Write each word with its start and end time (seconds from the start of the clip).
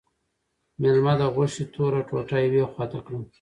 مېلمه 0.81 1.13
د 1.19 1.21
غوښې 1.33 1.63
توره 1.73 2.01
ټوټه 2.07 2.37
یوې 2.45 2.63
خواته 2.71 2.99
کړه. 3.05 3.19